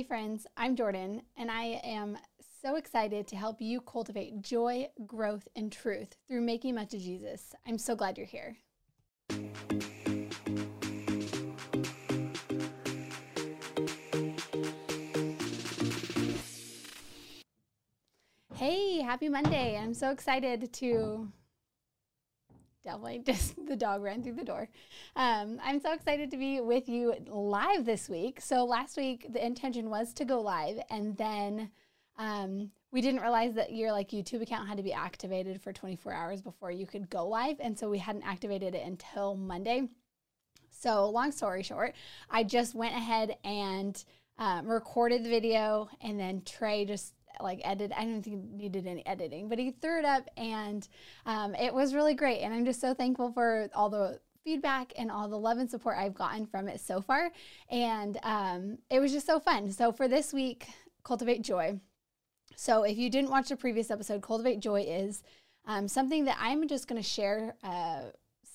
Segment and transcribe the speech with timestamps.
[0.00, 2.16] Hey, friends, I'm Jordan, and I am
[2.62, 7.54] so excited to help you cultivate joy, growth, and truth through making much of Jesus.
[7.66, 8.56] I'm so glad you're here.
[18.54, 19.76] Hey, happy Monday.
[19.76, 21.30] I'm so excited to
[22.84, 24.68] definitely just the dog ran through the door.
[25.16, 28.40] Um, I'm so excited to be with you live this week.
[28.40, 31.70] So last week the intention was to go live, and then
[32.18, 36.12] um, we didn't realize that your like YouTube account had to be activated for 24
[36.12, 39.88] hours before you could go live, and so we hadn't activated it until Monday.
[40.70, 41.94] So long story short,
[42.30, 44.02] I just went ahead and
[44.38, 47.92] um, recorded the video, and then Trey just like edit.
[47.96, 50.86] I don't think needed any editing, but he threw it up and
[51.26, 52.40] um, it was really great.
[52.40, 55.96] And I'm just so thankful for all the feedback and all the love and support
[55.98, 57.30] I've gotten from it so far.
[57.70, 59.70] And um, it was just so fun.
[59.70, 60.66] So for this week,
[61.04, 61.78] cultivate joy.
[62.56, 65.22] So if you didn't watch the previous episode, cultivate joy is
[65.66, 67.54] um, something that I'm just going to share.
[67.62, 68.10] Uh,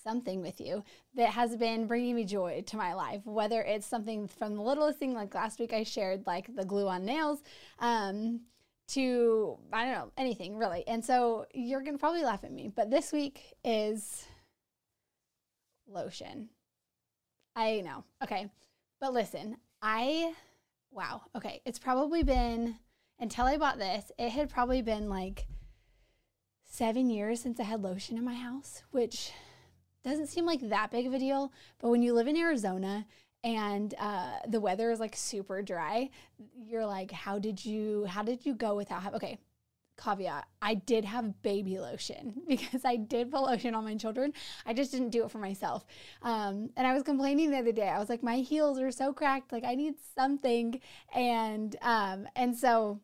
[0.06, 0.84] something with you
[1.16, 5.00] that has been bringing me joy to my life, whether it's something from the littlest
[5.00, 7.40] thing, like last week I shared like the glue on nails,
[7.80, 8.42] um,
[8.90, 10.88] to I don't know anything really.
[10.88, 14.26] And so you're gonna probably laugh at me, but this week is
[15.88, 16.50] lotion.
[17.56, 18.04] I know.
[18.24, 18.50] Okay.
[19.00, 20.34] But listen, I
[20.92, 21.24] wow.
[21.36, 21.62] Okay.
[21.66, 22.76] It's probably been
[23.20, 25.48] until I bought this, it had probably been like
[26.64, 29.32] seven years since I had lotion in my house, which
[30.04, 31.52] doesn't seem like that big of a deal.
[31.80, 33.06] But when you live in Arizona
[33.46, 36.10] and uh, the weather is like super dry,
[36.58, 39.38] you're like, how did you how did you go without okay?
[39.98, 44.34] Caveat: I did have baby lotion because I did put lotion on my children.
[44.66, 45.86] I just didn't do it for myself.
[46.24, 47.88] Um, and I was complaining the other day.
[47.88, 49.52] I was like, my heels are so cracked.
[49.54, 50.82] Like I need something.
[51.14, 53.00] And um, and so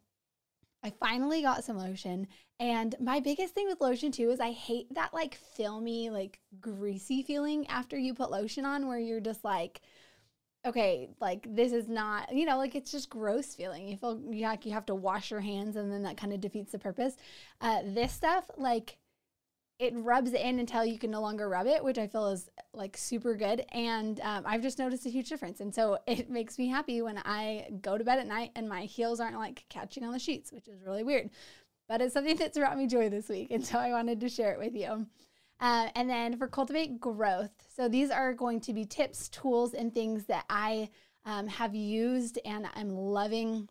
[0.84, 2.28] I finally got some lotion.
[2.60, 7.22] And my biggest thing with lotion too is I hate that like filmy, like greasy
[7.22, 9.82] feeling after you put lotion on, where you're just like
[10.66, 13.88] okay, like this is not, you know, like it's just gross feeling.
[13.88, 16.72] You feel like you have to wash your hands and then that kind of defeats
[16.72, 17.16] the purpose.
[17.60, 18.98] Uh, this stuff, like
[19.80, 22.96] it rubs in until you can no longer rub it, which I feel is like
[22.96, 23.66] super good.
[23.72, 25.60] And um, I've just noticed a huge difference.
[25.60, 28.82] And so it makes me happy when I go to bed at night and my
[28.82, 31.32] heels aren't like catching on the sheets, which is really weird.
[31.90, 33.50] But it's something that's brought me joy this week.
[33.50, 35.08] And so I wanted to share it with you.
[35.62, 39.94] Uh, and then for cultivate growth, so these are going to be tips, tools, and
[39.94, 40.90] things that I
[41.24, 43.70] um, have used and I'm loving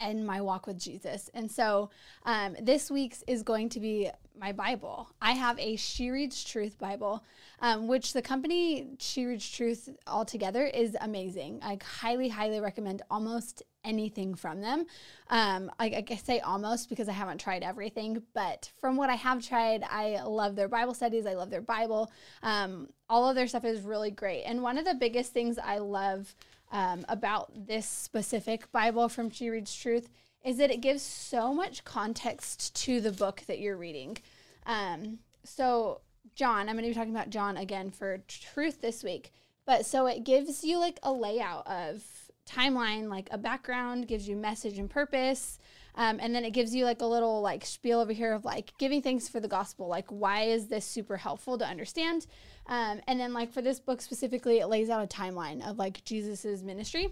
[0.00, 1.30] in my walk with Jesus.
[1.32, 1.90] And so
[2.24, 5.08] um, this week's is going to be my Bible.
[5.20, 7.24] I have a She Reads Truth Bible,
[7.60, 11.60] um, which the company She Reads Truth altogether is amazing.
[11.62, 14.86] I highly, highly recommend almost anything from them.
[15.28, 19.46] Um, I, I say almost because I haven't tried everything, but from what I have
[19.46, 21.26] tried, I love their Bible studies.
[21.26, 22.10] I love their Bible.
[22.42, 24.44] Um, all of their stuff is really great.
[24.44, 26.34] And one of the biggest things I love
[26.72, 30.08] um, about this specific Bible from She Reads Truth
[30.44, 34.18] is that it gives so much context to the book that you're reading.
[34.66, 36.02] Um, so,
[36.34, 39.32] John, I'm going to be talking about John again for truth this week.
[39.66, 42.02] But so it gives you like a layout of
[42.46, 45.58] timeline, like a background, gives you message and purpose.
[45.96, 48.72] Um, and then it gives you like a little like spiel over here of like
[48.78, 49.88] giving thanks for the gospel.
[49.88, 52.26] Like, why is this super helpful to understand?
[52.66, 56.04] Um, and then, like, for this book specifically, it lays out a timeline of like
[56.04, 57.10] Jesus's ministry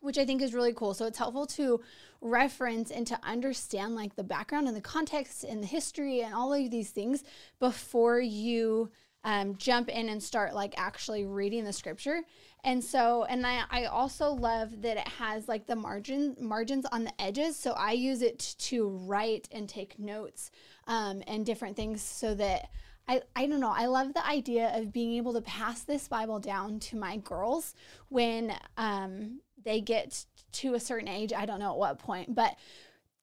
[0.00, 0.94] which I think is really cool.
[0.94, 1.80] So it's helpful to
[2.20, 6.52] reference and to understand like the background and the context and the history and all
[6.52, 7.24] of these things
[7.58, 8.90] before you
[9.24, 12.22] um, jump in and start like actually reading the scripture.
[12.64, 17.04] And so, and I, I also love that it has like the margin margins on
[17.04, 17.56] the edges.
[17.56, 20.50] So I use it to write and take notes
[20.86, 22.70] um, and different things so that
[23.08, 23.72] I, I don't know.
[23.74, 27.74] I love the idea of being able to pass this Bible down to my girls
[28.08, 31.32] when um, they get to a certain age.
[31.32, 32.56] I don't know at what point, but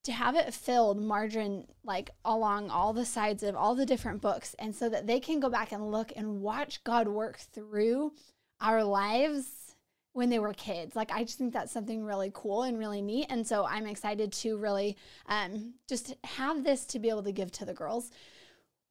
[0.04, 4.56] to have it filled margin like along all the sides of all the different books
[4.58, 8.14] and so that they can go back and look and watch God work through
[8.62, 9.76] our lives
[10.14, 10.96] when they were kids.
[10.96, 13.28] Like I just think that's something really cool and really neat.
[13.30, 14.98] And so I'm excited to really
[15.28, 18.10] um, just have this to be able to give to the girls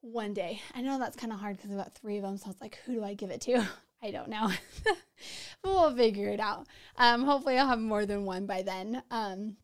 [0.02, 0.60] one day.
[0.74, 2.36] I know that's kind of hard because I've got three of them.
[2.36, 3.66] So it's like, who do I give it to?
[4.02, 4.50] I don't know.
[5.74, 6.66] we'll figure it out.
[6.96, 9.02] Um, hopefully, I'll have more than one by then.
[9.10, 9.56] Um,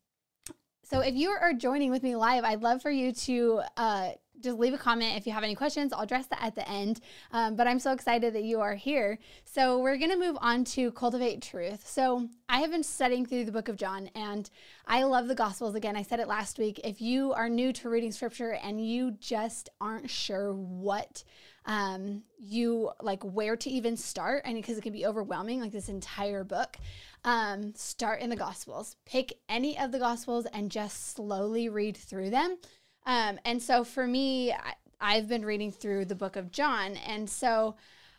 [0.84, 4.10] so if you are joining with me live, I'd love for you to uh,
[4.42, 5.92] just leave a comment if you have any questions.
[5.92, 7.00] I'll address that at the end.
[7.32, 9.18] Um, but I'm so excited that you are here.
[9.44, 11.86] So we're going to move on to cultivate truth.
[11.86, 14.48] So I have been studying through the book of John and
[14.86, 15.74] I love the Gospels.
[15.74, 16.80] Again, I said it last week.
[16.84, 21.24] If you are new to reading scripture and you just aren't sure what
[21.64, 25.88] um, you like where to even start, and because it can be overwhelming, like this
[25.88, 26.76] entire book,
[27.24, 28.96] um, start in the Gospels.
[29.06, 32.58] Pick any of the Gospels and just slowly read through them.
[33.06, 36.96] Um, and so for me, I, I've been reading through the book of John.
[36.96, 37.74] And so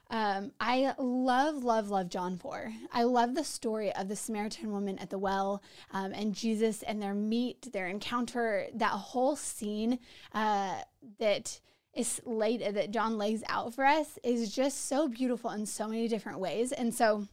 [0.09, 2.73] um, I love, love, love John 4.
[2.91, 7.01] I love the story of the Samaritan woman at the well um, and Jesus and
[7.01, 9.99] their meet, their encounter, that whole scene
[10.33, 10.75] uh,
[11.19, 11.59] that
[11.93, 16.07] is laid that John lays out for us is just so beautiful in so many
[16.07, 16.71] different ways.
[16.71, 17.27] And so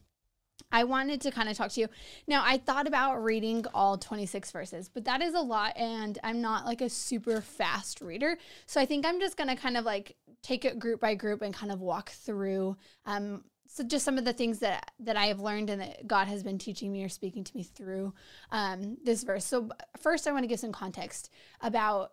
[0.71, 1.87] I wanted to kind of talk to you.
[2.27, 6.41] Now, I thought about reading all 26 verses, but that is a lot, and I'm
[6.41, 8.37] not like a super fast reader.
[8.65, 11.41] So I think I'm just going to kind of like take it group by group
[11.41, 12.77] and kind of walk through.
[13.05, 16.27] Um, so just some of the things that that I have learned and that God
[16.27, 18.13] has been teaching me or speaking to me through
[18.51, 19.45] um, this verse.
[19.45, 21.29] So first, I want to give some context
[21.61, 22.11] about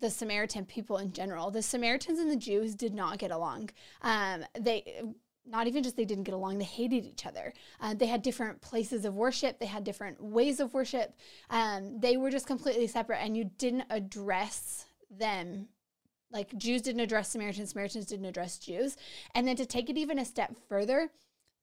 [0.00, 1.50] the Samaritan people in general.
[1.50, 3.70] The Samaritans and the Jews did not get along.
[4.02, 5.02] Um, they
[5.46, 7.52] not even just they didn't get along, they hated each other.
[7.80, 11.14] Uh, they had different places of worship, they had different ways of worship.
[11.50, 15.68] Um, they were just completely separate, and you didn't address them.
[16.30, 18.96] Like Jews didn't address Samaritans, Samaritans didn't address Jews.
[19.34, 21.10] And then to take it even a step further,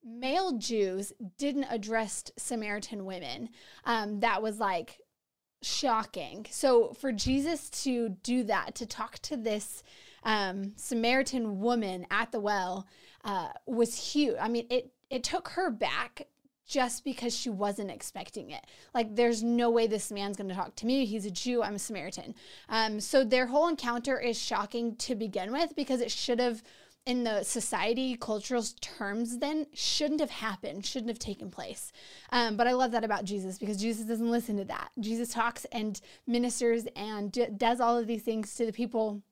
[0.02, 3.50] male Jews didn't address Samaritan women.
[3.84, 4.98] Um, that was like
[5.62, 6.46] shocking.
[6.50, 9.82] So for Jesus to do that, to talk to this
[10.22, 12.86] um, Samaritan woman at the well,
[13.24, 14.36] uh, was huge.
[14.40, 16.26] I mean, it it took her back
[16.66, 18.64] just because she wasn't expecting it.
[18.94, 21.04] Like, there's no way this man's going to talk to me.
[21.04, 21.62] He's a Jew.
[21.62, 22.34] I'm a Samaritan.
[22.68, 26.62] Um, so their whole encounter is shocking to begin with because it should have,
[27.04, 31.92] in the society cultural terms, then shouldn't have happened, shouldn't have taken place.
[32.30, 34.88] Um, but I love that about Jesus because Jesus doesn't listen to that.
[34.98, 39.22] Jesus talks and ministers and d- does all of these things to the people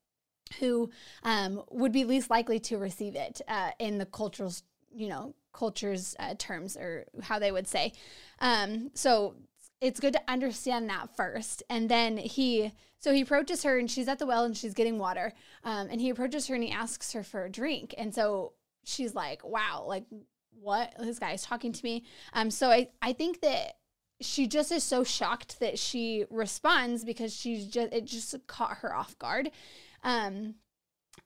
[0.58, 0.90] who
[1.22, 4.52] um, would be least likely to receive it uh, in the cultural,
[4.94, 7.92] you know, culture's uh, terms or how they would say.
[8.40, 9.34] Um, so
[9.80, 11.62] it's good to understand that first.
[11.68, 14.98] And then he, so he approaches her and she's at the well and she's getting
[14.98, 15.32] water.
[15.64, 17.94] Um, and he approaches her and he asks her for a drink.
[17.98, 18.52] And so
[18.84, 20.04] she's like, wow, like
[20.60, 20.94] what?
[20.98, 22.04] This guy is talking to me.
[22.32, 23.76] Um, so I, I think that
[24.20, 28.94] she just is so shocked that she responds because she's just, it just caught her
[28.94, 29.50] off guard.
[30.02, 30.56] Um,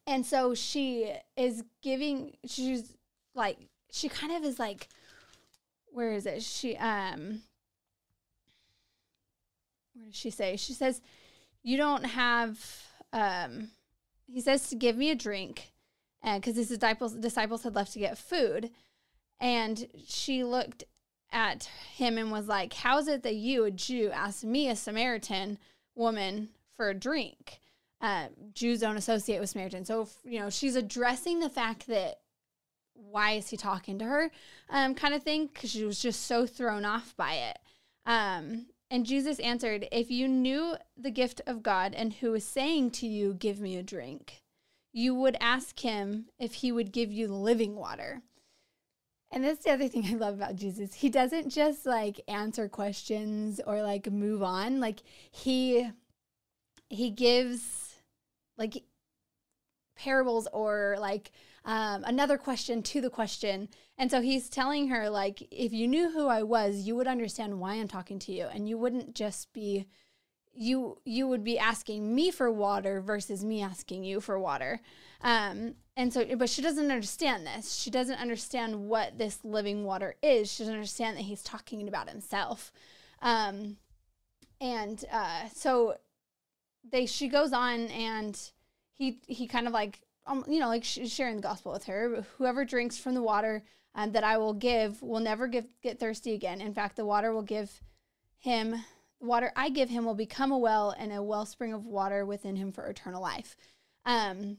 [0.06, 2.94] and so she is giving, she's
[3.34, 3.58] like,
[3.90, 4.88] she kind of is like,
[5.86, 6.42] where is it?
[6.42, 7.40] She, um,
[9.94, 10.56] where does she say?
[10.56, 11.00] She says,
[11.62, 12.58] you don't have,
[13.12, 13.70] um,
[14.26, 15.72] he says to give me a drink
[16.22, 18.70] and because his disciples, disciples had left to get food.
[19.40, 20.84] And she looked
[21.32, 24.76] at him and was like, How is it that you, a Jew, asked me, a
[24.76, 25.58] Samaritan
[25.94, 27.60] woman, for a drink?
[28.00, 29.88] Uh, Jews don't associate with Samaritans.
[29.88, 32.20] So, if, you know, she's addressing the fact that
[32.94, 34.30] why is he talking to her
[34.70, 37.58] um, kind of thing because she was just so thrown off by it.
[38.06, 42.92] Um, and Jesus answered, If you knew the gift of God and who is saying
[42.92, 44.42] to you, Give me a drink,
[44.92, 48.22] you would ask him if he would give you living water.
[49.32, 50.94] And that's the other thing I love about Jesus.
[50.94, 54.80] He doesn't just like answer questions or like move on.
[54.80, 55.90] Like he
[56.88, 57.95] he gives
[58.56, 58.84] like
[59.96, 61.32] parables or like
[61.64, 63.68] um, another question to the question.
[63.98, 67.58] And so he's telling her, like, if you knew who I was, you would understand
[67.58, 68.46] why I'm talking to you.
[68.46, 69.86] And you wouldn't just be,
[70.54, 74.80] you, you would be asking me for water versus me asking you for water.
[75.22, 77.74] Um, and so, but she doesn't understand this.
[77.74, 80.52] She doesn't understand what this living water is.
[80.52, 82.70] She doesn't understand that he's talking about himself.
[83.22, 83.78] Um,
[84.60, 85.96] and uh, so
[86.90, 88.38] they she goes on and
[88.92, 92.24] he he kind of like um, you know like she's sharing the gospel with her.
[92.38, 93.62] Whoever drinks from the water
[93.94, 96.60] um, that i will give will never give, get thirsty again.
[96.60, 97.80] In fact the water will give
[98.38, 98.72] him
[99.20, 102.56] the water i give him will become a well and a wellspring of water within
[102.56, 103.56] him for eternal life.
[104.04, 104.58] Um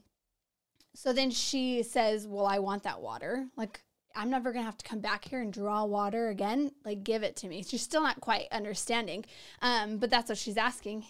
[0.94, 3.46] so then she says well i want that water.
[3.56, 3.82] Like
[4.16, 6.72] i'm never gonna have to come back here and draw water again.
[6.84, 7.62] Like give it to me.
[7.62, 9.24] She's still not quite understanding
[9.62, 11.04] um but that's what she's asking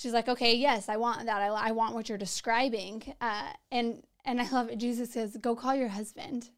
[0.00, 1.42] she's like, okay, yes, I want that.
[1.42, 3.02] I, I want what you're describing.
[3.20, 4.78] Uh, and and I love it.
[4.78, 6.50] Jesus says, go call your husband.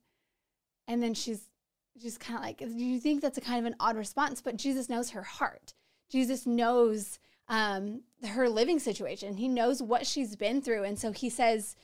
[0.89, 1.49] And then she's
[2.01, 4.41] just kind of like, do you think that's a kind of an odd response?
[4.41, 5.75] But Jesus knows her heart.
[6.11, 7.19] Jesus knows
[7.49, 9.37] um, her living situation.
[9.37, 11.77] He knows what she's been through, and so he says,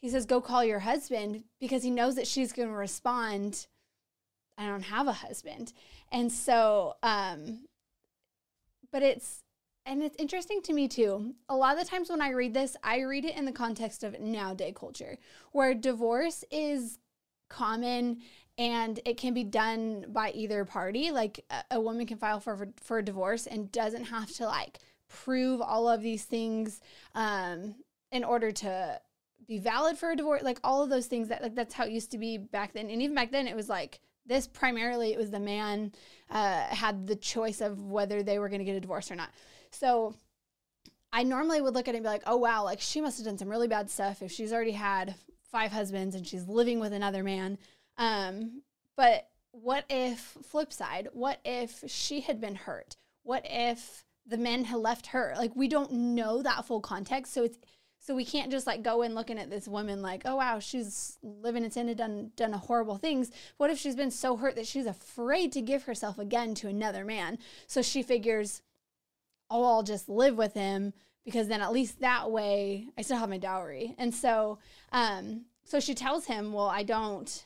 [0.00, 3.66] he says, "Go call your husband," because he knows that she's going to respond.
[4.58, 5.72] I don't have a husband,
[6.10, 7.66] and so, um,
[8.92, 9.42] but it's
[9.90, 11.34] and it's interesting to me too.
[11.48, 14.04] A lot of the times when I read this, I read it in the context
[14.04, 15.18] of nowadays culture,
[15.50, 17.00] where divorce is
[17.48, 18.20] common
[18.56, 21.10] and it can be done by either party.
[21.10, 24.78] Like a, a woman can file for for a divorce and doesn't have to like
[25.08, 26.80] prove all of these things
[27.16, 27.74] um,
[28.12, 29.00] in order to
[29.48, 30.42] be valid for a divorce.
[30.44, 32.90] Like all of those things that like that's how it used to be back then.
[32.90, 35.90] And even back then, it was like this primarily it was the man
[36.30, 39.30] uh, had the choice of whether they were going to get a divorce or not.
[39.72, 40.14] So
[41.12, 43.26] I normally would look at it and be like, oh, wow, like she must have
[43.26, 45.14] done some really bad stuff if she's already had
[45.50, 47.58] five husbands and she's living with another man.
[47.98, 48.62] Um,
[48.96, 52.96] but what if, flip side, what if she had been hurt?
[53.22, 55.34] What if the men had left her?
[55.36, 57.32] Like, we don't know that full context.
[57.32, 57.58] So it's,
[57.98, 61.18] so we can't just like go in looking at this woman like, oh wow, she's
[61.22, 63.30] living in sin and done done horrible things.
[63.58, 67.04] What if she's been so hurt that she's afraid to give herself again to another
[67.04, 67.38] man?
[67.66, 68.62] So she figures,
[69.50, 70.92] oh, I'll just live with him
[71.24, 73.94] because then at least that way I still have my dowry.
[73.98, 74.58] And so,
[74.92, 77.44] um, so she tells him, well, I don't,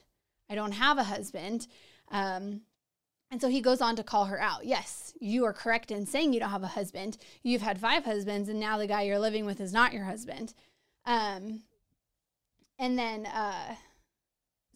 [0.49, 1.67] I don't have a husband.
[2.11, 2.63] Um,
[3.31, 4.65] and so he goes on to call her out.
[4.65, 7.19] Yes, you are correct in saying you don't have a husband.
[7.43, 10.55] You've had five husbands, and now the guy you're living with is not your husband.
[11.05, 11.63] Um,
[12.79, 13.75] and then, uh,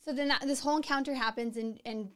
[0.04, 2.10] so then that, this whole encounter happens, and and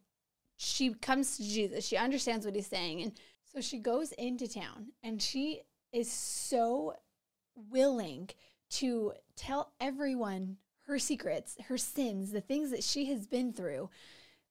[0.56, 1.86] she comes to Jesus.
[1.86, 3.12] She understands what he's saying, and
[3.54, 6.94] so she goes into town and she is so
[7.54, 8.30] willing
[8.70, 10.56] to tell everyone
[10.86, 13.90] her secrets, her sins, the things that she has been through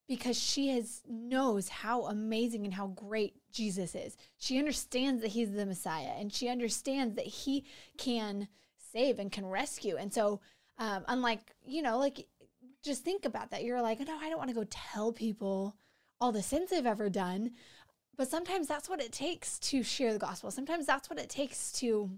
[0.07, 4.17] because she has knows how amazing and how great Jesus is.
[4.37, 7.65] She understands that he's the Messiah and she understands that he
[7.97, 8.47] can
[8.91, 9.95] save and can rescue.
[9.97, 10.41] And so
[10.77, 12.27] um, unlike, you know, like
[12.83, 13.63] just think about that.
[13.63, 15.75] You're like, no, I don't want to go tell people
[16.19, 17.51] all the sins they've ever done.
[18.17, 20.51] But sometimes that's what it takes to share the gospel.
[20.51, 22.11] Sometimes that's what it takes to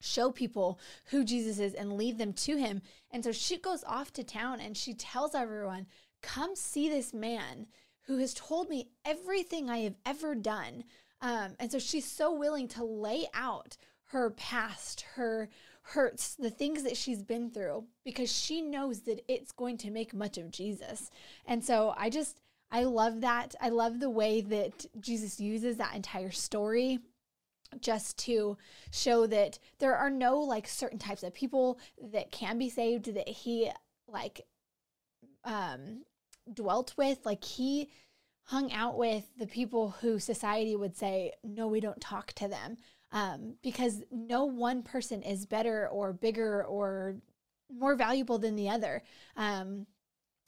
[0.00, 2.82] show people who Jesus is and lead them to him.
[3.10, 5.86] And so she goes off to town and she tells everyone,
[6.22, 7.66] Come see this man
[8.02, 10.84] who has told me everything I have ever done.
[11.22, 15.48] Um, and so she's so willing to lay out her past, her
[15.82, 20.12] hurts, the things that she's been through, because she knows that it's going to make
[20.12, 21.10] much of Jesus.
[21.46, 23.54] And so I just, I love that.
[23.60, 27.00] I love the way that Jesus uses that entire story
[27.80, 28.56] just to
[28.90, 31.78] show that there are no like certain types of people
[32.12, 33.70] that can be saved that he
[34.08, 34.40] like
[35.44, 36.02] um
[36.52, 37.88] dwelt with like he
[38.44, 42.76] hung out with the people who society would say no we don't talk to them
[43.12, 47.16] um, because no one person is better or bigger or
[47.72, 49.02] more valuable than the other
[49.36, 49.86] um,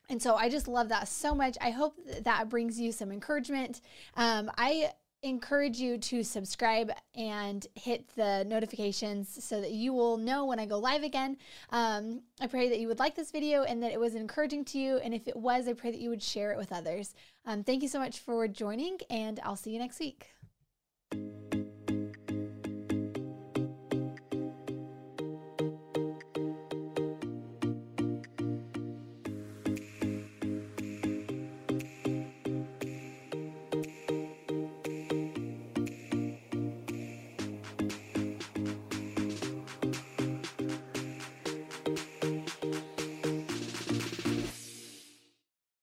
[0.09, 1.57] and so I just love that so much.
[1.61, 3.81] I hope that brings you some encouragement.
[4.17, 4.93] Um, I
[5.23, 10.67] encourage you to subscribe and hit the notifications so that you will know when I
[10.67, 11.37] go live again.
[11.71, 14.79] Um, I pray that you would like this video and that it was encouraging to
[14.79, 14.97] you.
[14.97, 17.15] And if it was, I pray that you would share it with others.
[17.47, 20.33] Um, thank you so much for joining, and I'll see you next week.